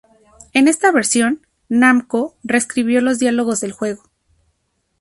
En 0.53 0.67
esta 0.67 0.91
versión 0.91 1.45
"Namco" 1.69 2.35
reescribió 2.43 3.01
los 3.01 3.19
diálogos 3.19 3.59
del 3.59 3.71
juego. 3.71 4.09